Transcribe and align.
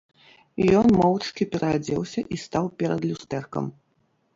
Ён 0.79 0.87
моўчкі 1.01 1.47
пераадзеўся 1.53 2.21
і 2.33 2.43
стаў 2.49 2.65
перад 2.83 3.01
люстэркам. 3.13 3.75